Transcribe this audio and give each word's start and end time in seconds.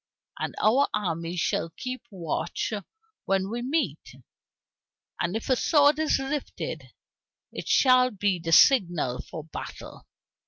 "And 0.39 0.55
our 0.59 0.87
armies 0.95 1.39
shall 1.41 1.69
keep 1.77 2.01
watch 2.09 2.73
when 3.25 3.51
we 3.51 3.61
meet, 3.61 4.15
and 5.19 5.35
if 5.35 5.47
a 5.47 5.55
sword 5.55 5.99
is 5.99 6.17
lifted 6.17 6.85
it 7.51 7.67
shall 7.67 8.09
be 8.09 8.39
the 8.39 8.51
signal 8.51 9.21
for 9.21 9.43
battle." 9.43 10.07